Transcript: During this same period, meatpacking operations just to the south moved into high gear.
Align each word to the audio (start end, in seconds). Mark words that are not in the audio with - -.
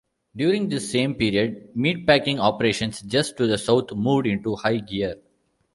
During 0.35 0.67
this 0.67 0.89
same 0.91 1.13
period, 1.13 1.75
meatpacking 1.77 2.39
operations 2.39 3.01
just 3.03 3.37
to 3.37 3.45
the 3.45 3.59
south 3.59 3.91
moved 3.91 4.25
into 4.25 4.55
high 4.55 4.77
gear. 4.79 5.17